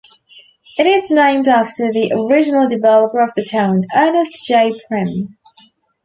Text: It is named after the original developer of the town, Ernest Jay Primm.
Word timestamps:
It 0.79 0.87
is 0.87 1.11
named 1.11 1.47
after 1.47 1.93
the 1.93 2.11
original 2.13 2.67
developer 2.67 3.19
of 3.19 3.35
the 3.35 3.43
town, 3.45 3.85
Ernest 3.95 4.47
Jay 4.47 4.71
Primm. 4.91 5.35